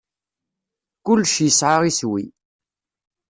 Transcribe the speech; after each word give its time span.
Kullec 1.05 1.35
yesɛa 1.43 1.79
iswi. 1.89 2.25